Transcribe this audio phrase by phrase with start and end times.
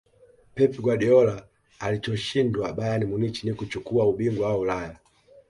[0.55, 1.47] pep guardiola
[1.79, 4.99] alichoshindwa bayern munich ni kuchukua ubingwa wa ulaya